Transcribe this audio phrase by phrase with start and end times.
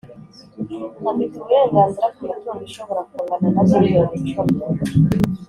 [1.09, 4.55] afite uburenganzira ku mitungo ishobora kungana na miliyoni icumi